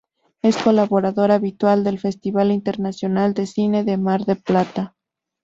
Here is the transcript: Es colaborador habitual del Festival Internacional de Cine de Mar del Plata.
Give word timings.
Es 0.41 0.57
colaborador 0.57 1.29
habitual 1.31 1.83
del 1.83 1.99
Festival 1.99 2.51
Internacional 2.51 3.35
de 3.35 3.45
Cine 3.45 3.83
de 3.83 3.99
Mar 3.99 4.25
del 4.25 4.41
Plata. 4.41 4.95